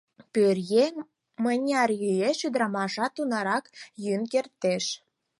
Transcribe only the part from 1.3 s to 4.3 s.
мыняр йӱэш, ӱдырамашат тунарак йӱын